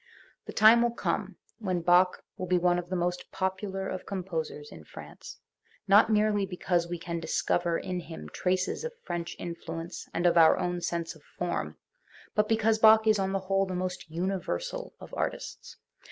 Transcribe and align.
The 0.47 0.51
time 0.51 0.81
will 0.81 0.95
come 0.95 1.37
when 1.59 1.81
Bach 1.81 2.23
will 2.35 2.47
be 2.47 2.57
one 2.57 2.79
of 2.79 2.89
the 2.89 2.95
most 2.95 3.31
popular 3.31 3.87
of 3.87 4.07
composers 4.07 4.71
in 4.71 4.83
France, 4.83 5.37
not 5.87 6.09
merely 6.11 6.43
because 6.43 6.87
we 6.89 6.97
can 6.97 7.19
discover 7.19 7.77
in 7.77 7.99
him 7.99 8.27
traces 8.29 8.83
of 8.83 8.93
French 9.03 9.35
influence 9.37 10.09
and 10.11 10.25
of 10.25 10.39
our 10.39 10.57
own 10.57 10.81
sense 10.81 11.13
of 11.13 11.21
form, 11.37 11.77
but 12.33 12.49
because 12.49 12.79
Bach 12.79 13.05
is 13.05 13.19
on 13.19 13.31
the 13.31 13.41
whole 13.41 13.67
the 13.67 13.75
most 13.75 14.09
universal 14.09 14.95
of 14.99 15.13
artists. 15.15 15.77